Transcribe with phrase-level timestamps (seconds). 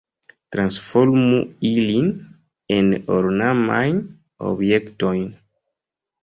[0.53, 1.41] Transformu
[1.71, 2.09] ilin
[2.77, 4.01] en ornamajn
[4.49, 5.29] objektojn!